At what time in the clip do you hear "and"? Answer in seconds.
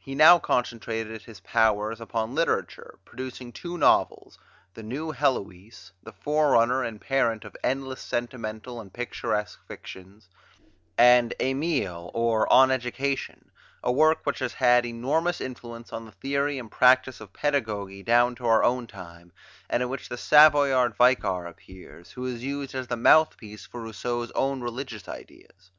6.82-7.00, 8.80-8.92, 10.98-11.34, 16.58-16.72, 19.70-19.84